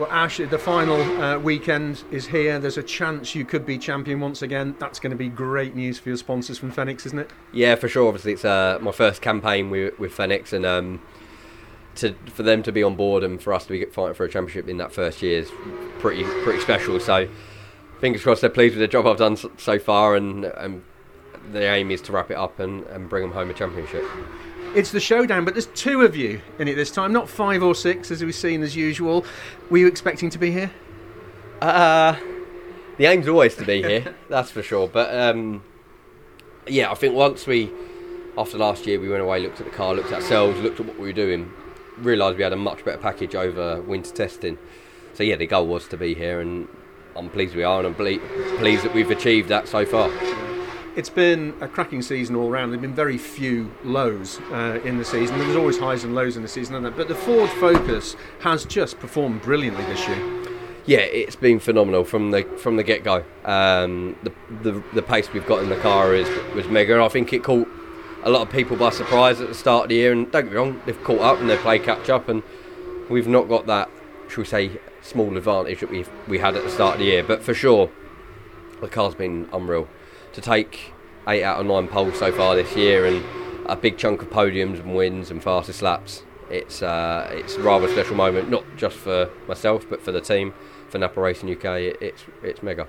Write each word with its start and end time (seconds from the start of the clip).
Well, 0.00 0.10
Ash, 0.10 0.38
the 0.38 0.58
final 0.58 0.98
uh, 1.22 1.38
weekend 1.38 2.04
is 2.10 2.26
here. 2.26 2.58
There's 2.58 2.78
a 2.78 2.82
chance 2.82 3.34
you 3.34 3.44
could 3.44 3.66
be 3.66 3.76
champion 3.76 4.18
once 4.18 4.40
again. 4.40 4.74
That's 4.78 4.98
going 4.98 5.10
to 5.10 5.16
be 5.16 5.28
great 5.28 5.76
news 5.76 5.98
for 5.98 6.08
your 6.08 6.16
sponsors 6.16 6.56
from 6.56 6.70
Fenix, 6.70 7.04
isn't 7.04 7.18
it? 7.18 7.30
Yeah, 7.52 7.74
for 7.74 7.86
sure. 7.86 8.08
Obviously, 8.08 8.32
it's 8.32 8.46
uh, 8.46 8.78
my 8.80 8.92
first 8.92 9.20
campaign 9.20 9.68
with, 9.68 9.98
with 9.98 10.14
Fenix, 10.14 10.54
and 10.54 10.64
um, 10.64 11.02
to 11.96 12.14
for 12.32 12.42
them 12.42 12.62
to 12.62 12.72
be 12.72 12.82
on 12.82 12.96
board 12.96 13.22
and 13.22 13.42
for 13.42 13.52
us 13.52 13.66
to 13.66 13.72
be 13.72 13.84
fighting 13.84 14.14
for 14.14 14.24
a 14.24 14.30
championship 14.30 14.70
in 14.70 14.78
that 14.78 14.90
first 14.90 15.20
year 15.20 15.38
is 15.38 15.52
pretty 15.98 16.24
pretty 16.44 16.60
special. 16.60 16.98
So, 16.98 17.28
fingers 18.00 18.22
crossed, 18.22 18.40
they're 18.40 18.48
pleased 18.48 18.76
with 18.76 18.80
the 18.80 18.88
job 18.88 19.06
I've 19.06 19.18
done 19.18 19.36
so, 19.36 19.78
far, 19.78 20.16
and, 20.16 20.46
and 20.46 20.82
the 21.52 21.62
aim 21.62 21.90
is 21.90 22.00
to 22.02 22.12
wrap 22.12 22.30
it 22.30 22.36
up 22.36 22.58
and, 22.60 22.84
and 22.86 23.08
bring 23.08 23.22
them 23.22 23.32
home 23.32 23.50
a 23.50 23.54
championship. 23.54 24.04
It's 24.74 24.92
the 24.92 25.00
showdown, 25.00 25.44
but 25.44 25.54
there's 25.54 25.66
two 25.66 26.02
of 26.02 26.14
you 26.14 26.40
in 26.58 26.68
it 26.68 26.74
this 26.74 26.90
time, 26.90 27.12
not 27.12 27.28
five 27.28 27.62
or 27.62 27.74
six 27.74 28.10
as 28.10 28.22
we've 28.22 28.34
seen 28.34 28.62
as 28.62 28.76
usual. 28.76 29.24
Were 29.68 29.78
you 29.78 29.88
expecting 29.88 30.30
to 30.30 30.38
be 30.38 30.52
here? 30.52 30.70
Uh, 31.60 32.16
the 32.96 33.06
aim's 33.06 33.26
always 33.26 33.56
to 33.56 33.64
be 33.64 33.82
here, 33.88 34.14
that's 34.28 34.50
for 34.50 34.62
sure. 34.62 34.86
But 34.86 35.12
um, 35.14 35.64
yeah, 36.68 36.90
I 36.90 36.94
think 36.94 37.14
once 37.14 37.46
we, 37.46 37.70
after 38.38 38.58
last 38.58 38.86
year, 38.86 39.00
we 39.00 39.08
went 39.08 39.22
away, 39.22 39.40
looked 39.40 39.60
at 39.60 39.66
the 39.66 39.72
car, 39.72 39.94
looked 39.94 40.12
at 40.12 40.22
ourselves, 40.22 40.60
looked 40.60 40.78
at 40.78 40.86
what 40.86 40.98
we 40.98 41.06
were 41.06 41.12
doing, 41.12 41.52
realised 41.98 42.36
we 42.36 42.44
had 42.44 42.52
a 42.52 42.56
much 42.56 42.84
better 42.84 42.98
package 42.98 43.34
over 43.34 43.82
winter 43.82 44.12
testing. 44.12 44.56
So 45.14 45.24
yeah, 45.24 45.36
the 45.36 45.46
goal 45.46 45.66
was 45.66 45.88
to 45.88 45.96
be 45.96 46.14
here, 46.14 46.40
and 46.40 46.68
I'm 47.16 47.28
pleased 47.28 47.56
we 47.56 47.64
are, 47.64 47.78
and 47.84 47.88
I'm 47.88 47.94
pleased 47.94 48.84
that 48.84 48.94
we've 48.94 49.10
achieved 49.10 49.48
that 49.48 49.66
so 49.66 49.84
far. 49.84 50.08
It's 50.96 51.08
been 51.08 51.54
a 51.60 51.68
cracking 51.68 52.02
season 52.02 52.34
all 52.34 52.50
round. 52.50 52.72
There've 52.72 52.82
been 52.82 52.94
very 52.94 53.16
few 53.16 53.70
lows 53.84 54.40
uh, 54.50 54.80
in 54.84 54.98
the 54.98 55.04
season. 55.04 55.38
There's 55.38 55.54
always 55.54 55.78
highs 55.78 56.02
and 56.02 56.16
lows 56.16 56.36
in 56.36 56.42
the 56.42 56.48
season, 56.48 56.82
but 56.96 57.06
the 57.06 57.14
Ford 57.14 57.48
Focus 57.48 58.16
has 58.40 58.64
just 58.64 58.98
performed 58.98 59.40
brilliantly 59.42 59.84
this 59.84 60.08
year. 60.08 60.18
Yeah, 60.86 60.98
it's 60.98 61.36
been 61.36 61.60
phenomenal 61.60 62.02
from 62.02 62.32
the 62.32 62.42
from 62.58 62.76
the 62.76 62.82
get 62.82 63.04
go. 63.04 63.24
Um, 63.44 64.16
the, 64.24 64.32
the 64.62 64.82
the 64.92 65.02
pace 65.02 65.32
we've 65.32 65.46
got 65.46 65.62
in 65.62 65.68
the 65.68 65.76
car 65.76 66.12
is 66.12 66.28
was 66.56 66.66
mega, 66.66 67.00
I 67.00 67.08
think 67.08 67.32
it 67.32 67.44
caught 67.44 67.68
a 68.24 68.30
lot 68.30 68.42
of 68.42 68.50
people 68.50 68.76
by 68.76 68.90
surprise 68.90 69.40
at 69.40 69.46
the 69.46 69.54
start 69.54 69.84
of 69.84 69.88
the 69.90 69.94
year. 69.94 70.10
And 70.10 70.30
don't 70.32 70.44
get 70.44 70.50
me 70.50 70.56
wrong, 70.56 70.82
they've 70.86 71.04
caught 71.04 71.20
up 71.20 71.38
and 71.38 71.48
they 71.48 71.56
play 71.58 71.78
catch 71.78 72.10
up, 72.10 72.28
and 72.28 72.42
we've 73.08 73.28
not 73.28 73.48
got 73.48 73.66
that, 73.66 73.88
shall 74.28 74.42
we 74.42 74.44
say, 74.44 74.80
small 75.02 75.36
advantage 75.36 75.80
that 75.80 75.90
we 75.90 76.04
we 76.26 76.38
had 76.38 76.56
at 76.56 76.64
the 76.64 76.70
start 76.70 76.94
of 76.94 76.98
the 76.98 77.06
year. 77.06 77.22
But 77.22 77.44
for 77.44 77.54
sure, 77.54 77.90
the 78.80 78.88
car's 78.88 79.14
been 79.14 79.48
unreal 79.52 79.86
to 80.32 80.40
take 80.40 80.92
eight 81.28 81.42
out 81.42 81.60
of 81.60 81.66
nine 81.66 81.88
poles 81.88 82.18
so 82.18 82.32
far 82.32 82.54
this 82.54 82.74
year 82.76 83.06
and 83.06 83.24
a 83.66 83.76
big 83.76 83.96
chunk 83.98 84.22
of 84.22 84.30
podiums 84.30 84.80
and 84.80 84.94
wins 84.94 85.30
and 85.30 85.42
fastest 85.42 85.82
laps. 85.82 86.24
It's 86.50 86.82
uh, 86.82 87.28
it's 87.32 87.56
a 87.56 87.62
rather 87.62 87.88
special 87.88 88.16
moment, 88.16 88.50
not 88.50 88.64
just 88.76 88.96
for 88.96 89.30
myself 89.46 89.86
but 89.88 90.02
for 90.02 90.12
the 90.12 90.20
team 90.20 90.52
for 90.90 90.98
Napa 90.98 91.20
Racing 91.20 91.50
UK, 91.50 91.64
it's 92.00 92.24
it's 92.42 92.62
mega. 92.62 92.86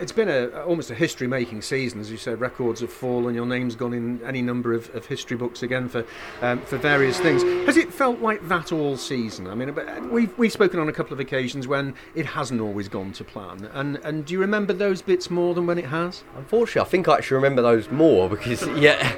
It's 0.00 0.12
been 0.12 0.28
a 0.28 0.62
almost 0.62 0.90
a 0.90 0.94
history-making 0.94 1.62
season, 1.62 2.00
as 2.00 2.10
you 2.10 2.16
said. 2.16 2.40
Records 2.40 2.80
have 2.80 2.92
fallen. 2.92 3.34
Your 3.34 3.46
name's 3.46 3.76
gone 3.76 3.94
in 3.94 4.20
any 4.24 4.42
number 4.42 4.74
of, 4.74 4.92
of 4.94 5.06
history 5.06 5.36
books 5.36 5.62
again 5.62 5.88
for 5.88 6.04
um, 6.42 6.60
for 6.62 6.76
various 6.76 7.18
things. 7.18 7.42
Has 7.66 7.76
it 7.76 7.92
felt 7.92 8.20
like 8.20 8.46
that 8.48 8.72
all 8.72 8.96
season? 8.96 9.46
I 9.46 9.54
mean, 9.54 9.74
we've 10.10 10.36
we've 10.36 10.52
spoken 10.52 10.80
on 10.80 10.88
a 10.88 10.92
couple 10.92 11.12
of 11.12 11.20
occasions 11.20 11.68
when 11.68 11.94
it 12.14 12.26
hasn't 12.26 12.60
always 12.60 12.88
gone 12.88 13.12
to 13.12 13.24
plan. 13.24 13.70
And 13.72 13.96
and 13.98 14.26
do 14.26 14.34
you 14.34 14.40
remember 14.40 14.72
those 14.72 15.00
bits 15.00 15.30
more 15.30 15.54
than 15.54 15.66
when 15.66 15.78
it 15.78 15.86
has? 15.86 16.24
Unfortunately, 16.36 16.82
I 16.82 16.90
think 16.90 17.08
I 17.08 17.16
actually 17.16 17.36
remember 17.36 17.62
those 17.62 17.90
more 17.90 18.28
because 18.28 18.66
yeah. 18.76 19.14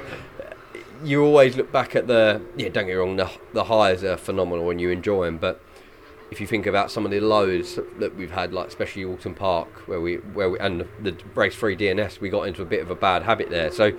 You 1.01 1.23
always 1.23 1.55
look 1.55 1.71
back 1.71 1.95
at 1.95 2.07
the 2.07 2.41
yeah. 2.57 2.67
Don't 2.67 2.85
get 2.85 2.87
me 2.87 2.93
wrong. 2.93 3.15
The 3.15 3.31
the 3.53 3.63
highs 3.63 4.03
are 4.03 4.17
phenomenal 4.17 4.65
when 4.65 4.79
you 4.79 4.89
enjoy 4.89 5.27
them, 5.27 5.37
but 5.37 5.61
if 6.31 6.39
you 6.39 6.47
think 6.47 6.67
about 6.67 6.91
some 6.91 7.05
of 7.05 7.11
the 7.11 7.19
lows 7.19 7.79
that 7.97 8.15
we've 8.15 8.31
had, 8.31 8.53
like 8.53 8.67
especially 8.67 9.03
Oulton 9.03 9.35
Park, 9.35 9.87
where 9.87 9.99
we 9.99 10.15
where 10.15 10.49
we 10.49 10.59
and 10.59 10.85
the, 11.01 11.15
race 11.35 11.55
three 11.55 11.75
DNS, 11.75 12.19
we 12.19 12.29
got 12.29 12.43
into 12.43 12.61
a 12.61 12.65
bit 12.65 12.81
of 12.81 12.91
a 12.91 12.95
bad 12.95 13.23
habit 13.23 13.49
there. 13.49 13.71
So 13.71 13.91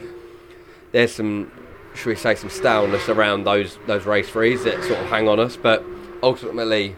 there's 0.93 1.13
some, 1.13 1.51
should 1.95 2.07
we 2.07 2.15
say, 2.15 2.35
some 2.35 2.51
staleness 2.51 3.09
around 3.09 3.45
those 3.45 3.79
those 3.87 4.07
race 4.07 4.29
threes 4.29 4.65
that 4.65 4.83
sort 4.85 5.01
of 5.01 5.07
hang 5.07 5.29
on 5.29 5.41
us, 5.41 5.57
but 5.57 5.85
ultimately 6.23 6.97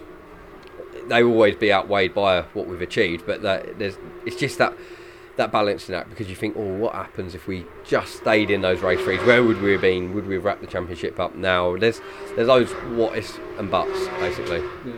they 1.09 1.23
will 1.23 1.33
always 1.33 1.57
be 1.57 1.73
outweighed 1.73 2.15
by 2.15 2.43
what 2.55 2.67
we've 2.67 2.83
achieved. 2.83 3.25
But 3.27 3.43
that, 3.43 3.79
there's 3.79 3.97
it's 4.27 4.37
just 4.37 4.59
that 4.59 4.75
that 5.37 5.51
balancing 5.51 5.95
act 5.95 6.11
because 6.11 6.29
you 6.29 6.37
think, 6.37 6.55
oh, 6.57 6.75
what 6.75 6.95
happens 6.95 7.35
if 7.35 7.47
we 7.47 7.65
just 7.85 8.17
stayed 8.17 8.51
in 8.51 8.61
those 8.61 8.81
race 8.81 9.01
threes? 9.01 9.21
Where 9.23 9.43
would 9.43 9.61
we 9.63 9.73
have 9.73 9.81
been? 9.81 10.15
Would 10.15 10.27
we 10.27 10.35
have 10.35 10.45
wrapped 10.45 10.61
the 10.61 10.67
championship 10.67 11.19
up 11.19 11.35
now? 11.35 11.77
There's 11.77 12.01
there's 12.37 12.47
those 12.47 12.71
what 12.97 13.17
ifs 13.17 13.39
and 13.59 13.71
buts 13.71 14.09
basically. 14.21 14.61
Yeah 14.85 14.93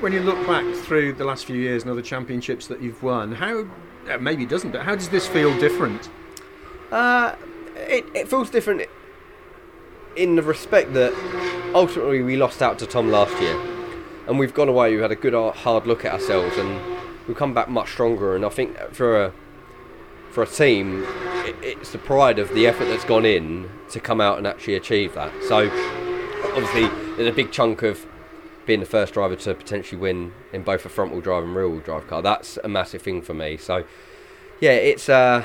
when 0.00 0.12
you 0.12 0.20
look 0.20 0.46
back 0.46 0.64
through 0.76 1.12
the 1.12 1.24
last 1.24 1.44
few 1.44 1.56
years 1.56 1.82
and 1.82 1.90
other 1.90 2.02
championships 2.02 2.68
that 2.68 2.80
you've 2.80 3.02
won, 3.02 3.32
how 3.32 3.66
uh, 4.08 4.18
maybe 4.18 4.44
it 4.44 4.48
doesn't, 4.48 4.70
but 4.70 4.82
how 4.82 4.94
does 4.94 5.08
this 5.08 5.26
feel 5.26 5.58
different? 5.58 6.08
Uh, 6.92 7.34
it, 7.74 8.04
it 8.14 8.28
feels 8.28 8.48
different 8.48 8.88
in 10.16 10.36
the 10.36 10.42
respect 10.42 10.92
that 10.94 11.12
ultimately 11.74 12.22
we 12.22 12.36
lost 12.36 12.62
out 12.62 12.78
to 12.78 12.86
Tom 12.86 13.10
last 13.10 13.40
year, 13.42 13.60
and 14.28 14.38
we've 14.38 14.54
gone 14.54 14.68
away. 14.68 14.92
We've 14.92 15.02
had 15.02 15.12
a 15.12 15.16
good 15.16 15.34
uh, 15.34 15.50
hard 15.50 15.86
look 15.86 16.04
at 16.04 16.12
ourselves, 16.12 16.56
and 16.56 16.80
we've 17.26 17.36
come 17.36 17.52
back 17.52 17.68
much 17.68 17.90
stronger. 17.90 18.36
And 18.36 18.44
I 18.44 18.50
think 18.50 18.78
for 18.92 19.24
a 19.24 19.32
for 20.30 20.42
a 20.42 20.46
team, 20.46 21.04
it, 21.46 21.56
it's 21.62 21.92
the 21.92 21.98
pride 21.98 22.38
of 22.38 22.52
the 22.54 22.66
effort 22.66 22.86
that's 22.86 23.04
gone 23.04 23.24
in 23.24 23.68
to 23.90 24.00
come 24.00 24.20
out 24.20 24.38
and 24.38 24.46
actually 24.46 24.74
achieve 24.74 25.14
that. 25.14 25.32
So 25.44 25.68
obviously, 26.54 26.88
there's 27.16 27.28
a 27.28 27.36
big 27.36 27.50
chunk 27.52 27.82
of 27.82 28.06
being 28.66 28.80
the 28.80 28.86
first 28.86 29.14
driver 29.14 29.34
to 29.34 29.54
potentially 29.54 30.00
win 30.00 30.32
in 30.52 30.62
both 30.62 30.84
a 30.84 30.88
front 30.88 31.12
wheel 31.12 31.20
drive 31.20 31.44
and 31.44 31.54
rear 31.54 31.68
wheel 31.68 31.80
drive 31.80 32.06
car. 32.06 32.22
That's 32.22 32.58
a 32.62 32.68
massive 32.68 33.02
thing 33.02 33.22
for 33.22 33.34
me. 33.34 33.56
So, 33.56 33.84
yeah, 34.60 34.72
it's 34.72 35.08
uh, 35.08 35.44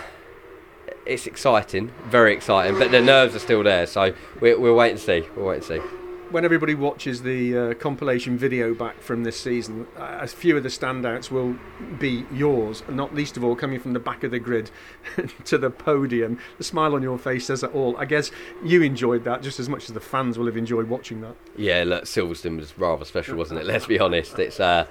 it's 1.06 1.28
exciting, 1.28 1.92
very 2.06 2.34
exciting, 2.34 2.78
but 2.78 2.92
the 2.92 3.02
nerves 3.02 3.36
are 3.36 3.40
still 3.40 3.64
there. 3.64 3.86
So 3.86 4.14
we, 4.42 4.56
we'll 4.56 4.76
wait 4.76 4.92
and 4.92 5.00
see. 5.00 5.28
We'll 5.36 5.48
wait 5.48 5.70
and 5.70 5.82
see 5.82 6.03
when 6.34 6.44
everybody 6.44 6.74
watches 6.74 7.22
the 7.22 7.56
uh, 7.56 7.74
compilation 7.76 8.36
video 8.36 8.74
back 8.74 9.00
from 9.00 9.24
this 9.24 9.40
season, 9.40 9.86
uh, 9.96 10.18
a 10.20 10.28
few 10.28 10.58
of 10.58 10.64
the 10.64 10.70
standouts 10.70 11.30
will 11.30 11.56
be 12.00 12.26
yours, 12.34 12.82
and 12.88 12.98
not 12.98 13.14
least 13.14 13.38
of 13.38 13.44
all 13.44 13.56
coming 13.56 13.80
from 13.80 13.94
the 13.94 14.00
back 14.00 14.24
of 14.24 14.32
the 14.32 14.40
grid 14.40 14.72
to 15.46 15.60
the 15.60 15.70
podium. 15.70 16.40
The 16.58 16.64
smile 16.64 16.96
on 16.96 17.04
your 17.04 17.20
face 17.20 17.46
says 17.46 17.62
it 17.62 17.74
all. 17.76 17.96
I 17.98 18.06
guess 18.06 18.32
you 18.66 18.82
enjoyed 18.82 19.24
that 19.26 19.44
just 19.44 19.60
as 19.60 19.70
much 19.70 19.84
as 19.84 19.94
the 19.94 20.00
fans 20.00 20.40
will 20.40 20.48
have 20.48 20.58
enjoyed 20.58 20.90
watching 20.90 21.22
that. 21.22 21.36
Yeah, 21.56 21.84
look, 21.86 22.06
Silverstone 22.06 22.58
was 22.58 22.76
rather 22.80 23.06
special, 23.06 23.38
wasn't 23.38 23.60
it? 23.60 23.68
Let's 23.68 23.86
be 23.86 24.00
honest. 24.00 24.40
It's 24.40 24.60
uh, 24.60 24.88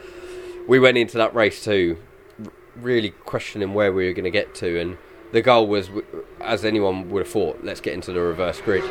we 0.68 0.78
went 0.78 0.96
into 0.96 1.18
that 1.18 1.34
race 1.34 1.64
too, 1.64 1.98
really 2.76 3.10
questioning 3.10 3.74
where 3.74 3.92
we 3.92 4.06
were 4.06 4.12
going 4.12 4.24
to 4.24 4.30
get 4.30 4.54
to, 4.56 4.80
and 4.80 4.96
the 5.32 5.42
goal 5.42 5.66
was, 5.66 5.90
as 6.40 6.64
anyone 6.64 7.10
would 7.10 7.24
have 7.24 7.32
thought, 7.32 7.64
let's 7.64 7.80
get 7.80 7.94
into 7.94 8.12
the 8.12 8.20
reverse 8.20 8.60
grid 8.60 8.84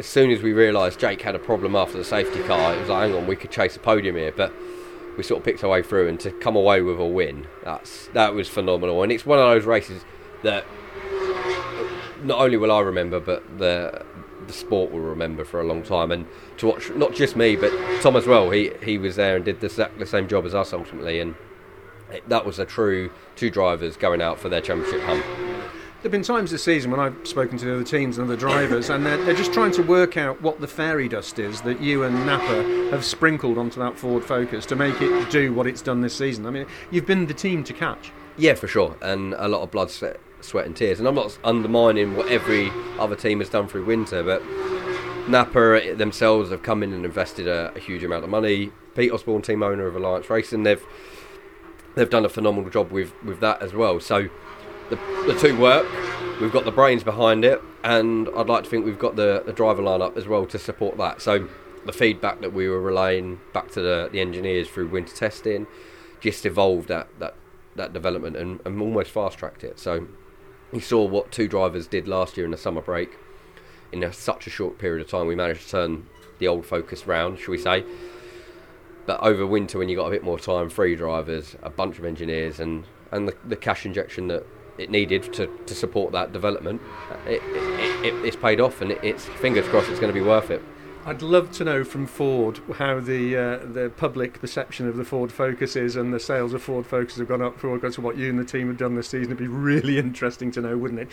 as 0.00 0.06
soon 0.06 0.30
as 0.30 0.40
we 0.40 0.54
realised 0.54 0.98
Jake 0.98 1.20
had 1.20 1.34
a 1.34 1.38
problem 1.38 1.76
after 1.76 1.98
the 1.98 2.04
safety 2.04 2.42
car, 2.44 2.74
it 2.74 2.80
was 2.80 2.88
like, 2.88 3.10
hang 3.10 3.14
on, 3.14 3.26
we 3.26 3.36
could 3.36 3.50
chase 3.50 3.76
a 3.76 3.78
podium 3.78 4.16
here. 4.16 4.32
But 4.34 4.50
we 5.18 5.22
sort 5.22 5.40
of 5.40 5.44
picked 5.44 5.62
our 5.62 5.68
way 5.68 5.82
through, 5.82 6.08
and 6.08 6.18
to 6.20 6.30
come 6.30 6.56
away 6.56 6.80
with 6.80 6.98
a 6.98 7.04
win, 7.04 7.46
that's 7.62 8.06
that 8.14 8.32
was 8.32 8.48
phenomenal. 8.48 9.02
And 9.02 9.12
it's 9.12 9.26
one 9.26 9.38
of 9.38 9.44
those 9.44 9.66
races 9.66 10.02
that 10.42 10.64
not 12.22 12.38
only 12.38 12.56
will 12.56 12.72
I 12.72 12.80
remember, 12.80 13.20
but 13.20 13.58
the 13.58 14.06
the 14.46 14.54
sport 14.54 14.90
will 14.90 15.00
remember 15.00 15.44
for 15.44 15.60
a 15.60 15.64
long 15.64 15.82
time. 15.82 16.10
And 16.10 16.26
to 16.56 16.68
watch 16.68 16.90
not 16.92 17.12
just 17.12 17.36
me, 17.36 17.54
but 17.54 17.70
Tom 18.00 18.16
as 18.16 18.26
well. 18.26 18.50
He 18.50 18.70
he 18.82 18.96
was 18.96 19.16
there 19.16 19.36
and 19.36 19.44
did 19.44 19.60
the, 19.60 19.90
the 19.98 20.06
same 20.06 20.28
job 20.28 20.46
as 20.46 20.54
us 20.54 20.72
ultimately, 20.72 21.20
and 21.20 21.34
that 22.26 22.46
was 22.46 22.58
a 22.58 22.64
true 22.64 23.10
two 23.36 23.50
drivers 23.50 23.98
going 23.98 24.22
out 24.22 24.38
for 24.38 24.48
their 24.48 24.62
championship 24.62 25.02
hunt. 25.02 25.49
There 26.00 26.08
have 26.08 26.12
been 26.12 26.22
times 26.22 26.50
this 26.50 26.64
season 26.64 26.90
when 26.90 26.98
I've 26.98 27.26
spoken 27.26 27.58
to 27.58 27.64
the 27.66 27.74
other 27.74 27.84
teams 27.84 28.16
and 28.16 28.26
the 28.26 28.34
drivers, 28.34 28.88
and 28.88 29.04
they're, 29.04 29.22
they're, 29.22 29.34
just 29.34 29.52
trying 29.52 29.70
to 29.72 29.82
work 29.82 30.16
out 30.16 30.40
what 30.40 30.58
the 30.58 30.66
fairy 30.66 31.10
dust 31.10 31.38
is 31.38 31.60
that 31.60 31.78
you 31.78 32.04
and 32.04 32.24
Napa 32.24 32.62
have 32.90 33.04
sprinkled 33.04 33.58
onto 33.58 33.78
that 33.80 33.98
Ford 33.98 34.24
Focus 34.24 34.64
to 34.66 34.76
make 34.76 34.98
it 35.02 35.30
do 35.30 35.52
what 35.52 35.66
it's 35.66 35.82
done 35.82 36.00
this 36.00 36.16
season. 36.16 36.46
I 36.46 36.50
mean, 36.52 36.64
you've 36.90 37.04
been 37.04 37.26
the 37.26 37.34
team 37.34 37.62
to 37.64 37.74
catch. 37.74 38.12
Yeah, 38.38 38.54
for 38.54 38.66
sure, 38.66 38.96
and 39.02 39.34
a 39.34 39.46
lot 39.46 39.60
of 39.60 39.70
blood, 39.70 39.90
sweat, 39.90 40.18
sweat 40.40 40.64
and 40.64 40.74
tears. 40.74 41.00
And 41.00 41.06
I'm 41.06 41.16
not 41.16 41.38
undermining 41.44 42.16
what 42.16 42.28
every 42.28 42.72
other 42.98 43.14
team 43.14 43.40
has 43.40 43.50
done 43.50 43.68
through 43.68 43.84
winter, 43.84 44.22
but 44.22 44.42
Napa 45.28 45.96
themselves 45.96 46.50
have 46.50 46.62
come 46.62 46.82
in 46.82 46.94
and 46.94 47.04
invested 47.04 47.46
a, 47.46 47.74
a 47.76 47.78
huge 47.78 48.04
amount 48.04 48.24
of 48.24 48.30
money. 48.30 48.72
Pete 48.94 49.12
Osborne, 49.12 49.42
team 49.42 49.62
owner 49.62 49.86
of 49.86 49.96
Alliance 49.96 50.30
Racing, 50.30 50.62
they've 50.62 50.82
they've 51.94 52.08
done 52.08 52.24
a 52.24 52.30
phenomenal 52.30 52.70
job 52.70 52.90
with, 52.90 53.12
with 53.22 53.40
that 53.40 53.60
as 53.60 53.74
well. 53.74 54.00
So 54.00 54.30
the, 54.90 54.96
the 55.26 55.38
two 55.40 55.58
work. 55.58 55.86
We've 56.40 56.52
got 56.52 56.64
the 56.64 56.72
brains 56.72 57.04
behind 57.04 57.44
it, 57.44 57.60
and 57.84 58.28
I'd 58.36 58.48
like 58.48 58.64
to 58.64 58.70
think 58.70 58.84
we've 58.84 58.98
got 58.98 59.16
the, 59.16 59.42
the 59.44 59.52
driver 59.52 59.82
lineup 59.82 60.16
as 60.16 60.26
well 60.26 60.46
to 60.46 60.58
support 60.58 60.96
that. 60.98 61.22
So 61.22 61.48
the 61.86 61.92
feedback 61.92 62.40
that 62.40 62.52
we 62.52 62.68
were 62.68 62.80
relaying 62.80 63.40
back 63.52 63.70
to 63.72 63.80
the, 63.80 64.08
the 64.12 64.20
engineers 64.20 64.68
through 64.68 64.88
winter 64.88 65.14
testing 65.14 65.66
just 66.20 66.44
evolved 66.44 66.88
that, 66.88 67.08
that, 67.18 67.34
that 67.76 67.92
development 67.92 68.36
and, 68.36 68.60
and 68.64 68.80
almost 68.80 69.10
fast 69.10 69.38
tracked 69.38 69.64
it. 69.64 69.78
So 69.78 70.06
we 70.72 70.80
saw 70.80 71.04
what 71.04 71.32
two 71.32 71.48
drivers 71.48 71.86
did 71.86 72.08
last 72.08 72.36
year 72.36 72.44
in 72.44 72.52
the 72.52 72.58
summer 72.58 72.80
break. 72.80 73.10
In 73.92 74.02
a, 74.02 74.12
such 74.12 74.46
a 74.46 74.50
short 74.50 74.78
period 74.78 75.04
of 75.04 75.10
time, 75.10 75.26
we 75.26 75.34
managed 75.34 75.62
to 75.62 75.70
turn 75.70 76.06
the 76.38 76.48
old 76.48 76.64
focus 76.64 77.06
round, 77.06 77.38
shall 77.38 77.52
we 77.52 77.58
say. 77.58 77.84
But 79.04 79.20
over 79.20 79.46
winter, 79.46 79.78
when 79.78 79.88
you 79.88 79.96
got 79.96 80.06
a 80.06 80.10
bit 80.10 80.22
more 80.22 80.38
time, 80.38 80.70
free 80.70 80.94
drivers, 80.94 81.56
a 81.62 81.70
bunch 81.70 81.98
of 81.98 82.04
engineers, 82.04 82.60
and 82.60 82.84
and 83.10 83.26
the, 83.26 83.34
the 83.44 83.56
cash 83.56 83.84
injection 83.84 84.28
that 84.28 84.46
it 84.80 84.90
needed 84.90 85.32
to, 85.34 85.46
to 85.66 85.74
support 85.74 86.12
that 86.12 86.32
development, 86.32 86.80
it, 87.26 87.42
it, 87.44 88.06
it, 88.06 88.24
it's 88.24 88.36
paid 88.36 88.60
off, 88.60 88.80
and 88.80 88.92
it's 88.92 89.26
fingers 89.26 89.66
crossed 89.68 89.90
it's 89.90 90.00
going 90.00 90.12
to 90.12 90.18
be 90.18 90.26
worth 90.26 90.50
it. 90.50 90.62
I'd 91.06 91.22
love 91.22 91.50
to 91.52 91.64
know 91.64 91.82
from 91.82 92.06
Ford 92.06 92.60
how 92.76 93.00
the 93.00 93.36
uh, 93.36 93.58
the 93.64 93.90
public 93.96 94.40
perception 94.40 94.86
of 94.86 94.96
the 94.96 95.04
Ford 95.04 95.32
Focus 95.32 95.74
is 95.74 95.96
and 95.96 96.12
the 96.12 96.20
sales 96.20 96.52
of 96.52 96.62
Ford 96.62 96.86
Focus 96.86 97.16
have 97.16 97.28
gone 97.28 97.40
up 97.40 97.58
for 97.58 97.78
to 97.78 98.00
what 98.00 98.18
you 98.18 98.28
and 98.28 98.38
the 98.38 98.44
team 98.44 98.68
have 98.68 98.76
done 98.76 98.96
this 98.96 99.08
season. 99.08 99.32
It'd 99.32 99.38
be 99.38 99.46
really 99.46 99.98
interesting 100.06 100.50
to 100.52 100.60
know, 100.60 100.76
wouldn't 100.76 101.00
it? 101.00 101.08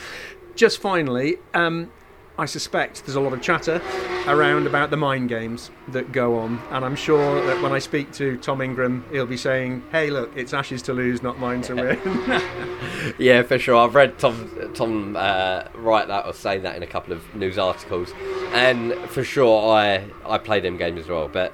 Just 0.55 0.79
finally, 0.79 1.37
um, 1.53 1.91
I 2.37 2.45
suspect 2.45 3.05
there's 3.05 3.15
a 3.15 3.21
lot 3.21 3.33
of 3.33 3.41
chatter 3.41 3.81
around 4.27 4.67
about 4.67 4.89
the 4.89 4.97
mind 4.97 5.29
games 5.29 5.71
that 5.89 6.11
go 6.11 6.37
on, 6.37 6.61
and 6.71 6.83
I'm 6.83 6.95
sure 6.95 7.45
that 7.45 7.61
when 7.61 7.71
I 7.71 7.79
speak 7.79 8.11
to 8.13 8.37
Tom 8.37 8.61
Ingram, 8.61 9.05
he'll 9.11 9.25
be 9.25 9.37
saying, 9.37 9.83
"Hey, 9.91 10.09
look, 10.09 10.31
it's 10.35 10.53
Ash's 10.53 10.81
to 10.83 10.93
lose, 10.93 11.23
not 11.23 11.39
mine 11.39 11.61
to 11.63 11.75
win." 11.75 13.13
yeah, 13.17 13.41
for 13.43 13.57
sure. 13.57 13.77
I've 13.77 13.95
read 13.95 14.19
Tom 14.19 14.71
Tom 14.73 15.15
uh, 15.15 15.63
write 15.75 16.07
that 16.09 16.25
or 16.25 16.33
say 16.33 16.57
that 16.59 16.75
in 16.75 16.83
a 16.83 16.87
couple 16.87 17.13
of 17.13 17.35
news 17.35 17.57
articles, 17.57 18.13
and 18.53 18.93
for 19.09 19.23
sure 19.23 19.71
I 19.71 20.05
I 20.25 20.37
play 20.37 20.59
them 20.59 20.77
games 20.77 20.99
as 21.01 21.07
well. 21.07 21.27
But 21.27 21.53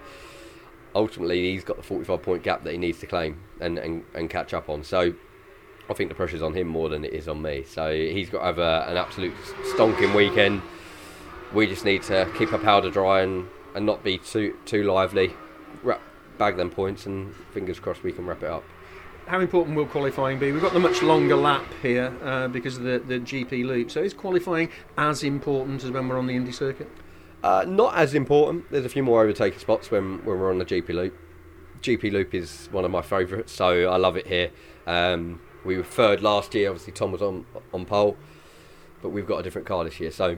ultimately, 0.96 1.52
he's 1.52 1.64
got 1.64 1.78
the 1.78 1.84
45 1.84 2.22
point 2.22 2.44
gap 2.44 2.64
that 2.64 2.72
he 2.72 2.78
needs 2.78 3.00
to 3.00 3.08
claim 3.08 3.40
and 3.60 3.78
and, 3.78 4.04
and 4.14 4.30
catch 4.30 4.54
up 4.54 4.70
on. 4.70 4.84
So. 4.84 5.14
I 5.90 5.94
think 5.94 6.08
the 6.08 6.16
pressure's 6.16 6.42
on 6.42 6.54
him 6.54 6.68
more 6.68 6.88
than 6.88 7.04
it 7.04 7.12
is 7.12 7.28
on 7.28 7.42
me. 7.42 7.66
So 7.68 7.94
he's 7.94 8.30
got 8.30 8.40
to 8.40 8.46
have 8.46 8.58
a, 8.58 8.86
an 8.88 8.96
absolute 8.96 9.36
stonking 9.75 10.16
weekend. 10.16 10.62
We 11.54 11.68
just 11.68 11.86
need 11.86 12.02
to 12.04 12.30
keep 12.38 12.52
our 12.52 12.60
powder 12.60 12.90
dry 12.90 13.22
and, 13.22 13.48
and 13.76 13.86
not 13.86 14.04
be 14.04 14.18
too 14.18 14.58
too 14.66 14.84
lively. 14.84 15.34
Wrap, 15.84 16.02
bag 16.38 16.58
them 16.58 16.70
points 16.70 17.06
and 17.06 17.34
fingers 17.54 17.80
crossed 17.80 18.04
we 18.04 18.12
can 18.12 18.26
wrap 18.26 18.42
it 18.42 18.50
up. 18.50 18.64
How 19.28 19.40
important 19.40 19.78
will 19.78 19.86
qualifying 19.86 20.40
be? 20.40 20.52
We've 20.52 20.62
got 20.62 20.74
the 20.74 20.80
much 20.80 21.02
longer 21.02 21.36
lap 21.36 21.64
here 21.82 22.14
uh, 22.24 22.48
because 22.50 22.78
of 22.78 22.84
the, 22.84 23.00
the 23.00 23.20
GP 23.20 23.66
loop. 23.66 23.90
So 23.90 24.02
is 24.02 24.14
qualifying 24.14 24.70
as 24.98 25.24
important 25.24 25.84
as 25.84 25.92
when 25.92 26.10
we're 26.10 26.18
on 26.18 26.28
the 26.28 26.36
Indy 26.36 26.52
circuit? 26.52 26.90
Uh, 27.42 27.64
not 27.68 27.96
as 27.96 28.16
important. 28.16 28.70
There's 28.72 28.86
a 28.86 28.90
few 28.90 29.04
more 29.04 29.22
overtaking 29.22 29.60
spots 29.60 29.92
when, 29.92 30.26
when 30.26 30.40
we're 30.40 30.50
on 30.50 30.58
the 30.58 30.66
GP 30.66 30.90
loop. 30.90 31.18
GP 31.82 32.12
loop 32.12 32.34
is 32.34 32.68
one 32.72 32.84
of 32.84 32.92
my 32.92 33.02
favourites, 33.02 33.54
so 33.54 33.90
I 33.90 33.98
love 33.98 34.18
it 34.18 34.28
here. 34.28 34.52
Um, 34.88 35.40
we 35.64 35.78
were 35.78 35.84
third 35.84 36.22
last 36.22 36.56
year. 36.56 36.70
Obviously, 36.70 36.94
Tom 36.94 37.12
was 37.12 37.22
on 37.22 37.46
on 37.74 37.86
pole, 37.86 38.18
but 39.02 39.10
we've 39.10 39.28
got 39.28 39.38
a 39.38 39.44
different 39.44 39.68
car 39.68 39.84
this 39.84 40.00
year. 40.00 40.12
So 40.12 40.38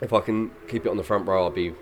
if 0.00 0.12
I 0.12 0.20
can 0.20 0.50
keep 0.68 0.86
it 0.86 0.88
on 0.88 0.96
the 0.96 1.04
front 1.04 1.26
row, 1.26 1.44
I'll 1.44 1.50
be 1.50 1.74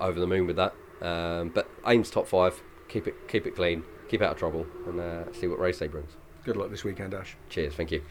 over 0.00 0.18
the 0.18 0.26
moon 0.26 0.46
with 0.46 0.56
that. 0.56 0.74
Um, 1.00 1.50
but 1.50 1.68
aims 1.86 2.10
top 2.10 2.26
five. 2.26 2.62
Keep 2.88 3.06
it 3.06 3.28
keep 3.28 3.46
it 3.46 3.54
clean. 3.54 3.84
Keep 4.08 4.22
out 4.22 4.32
of 4.32 4.38
trouble, 4.38 4.66
and 4.86 5.00
uh, 5.00 5.32
see 5.32 5.46
what 5.46 5.58
race 5.58 5.78
day 5.78 5.88
brings. 5.88 6.12
Good 6.44 6.56
luck 6.56 6.70
this 6.70 6.84
weekend, 6.84 7.12
Ash. 7.12 7.36
Cheers. 7.48 7.74
Thank 7.74 7.90
you. 7.90 8.02